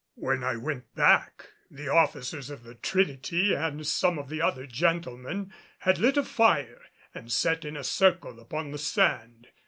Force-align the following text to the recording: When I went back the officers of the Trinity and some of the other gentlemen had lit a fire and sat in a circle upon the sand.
When 0.15 0.43
I 0.43 0.55
went 0.55 0.95
back 0.95 1.49
the 1.69 1.87
officers 1.89 2.49
of 2.49 2.63
the 2.63 2.73
Trinity 2.73 3.53
and 3.53 3.85
some 3.85 4.17
of 4.17 4.29
the 4.29 4.41
other 4.41 4.65
gentlemen 4.65 5.53
had 5.77 5.99
lit 5.99 6.17
a 6.17 6.23
fire 6.23 6.81
and 7.13 7.31
sat 7.31 7.63
in 7.65 7.77
a 7.77 7.83
circle 7.83 8.39
upon 8.39 8.71
the 8.71 8.79
sand. 8.79 9.49